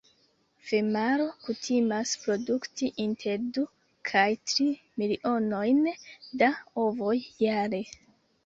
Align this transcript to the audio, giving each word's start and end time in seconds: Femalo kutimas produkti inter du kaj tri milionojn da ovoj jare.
Femalo 0.69 1.25
kutimas 1.47 2.13
produkti 2.21 2.89
inter 3.05 3.45
du 3.59 3.65
kaj 4.13 4.25
tri 4.53 4.67
milionojn 5.03 5.83
da 6.43 6.51
ovoj 6.87 7.15
jare. 7.47 7.85